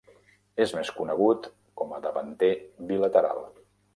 [0.63, 1.45] És més conegut
[1.81, 2.51] com a davanter
[2.93, 3.45] bilateral.